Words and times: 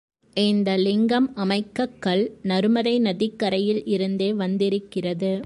இந்த 0.37 0.69
லிங்கம் 0.77 1.27
அமைக்கக் 1.35 1.97
கல், 1.99 2.23
நருமதை 2.43 2.93
நதிக்கரையில் 2.99 3.81
இருந்தே 3.85 4.33
வந்திருக்கிறது. 4.33 5.31